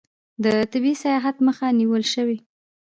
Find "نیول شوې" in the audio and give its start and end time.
1.79-2.37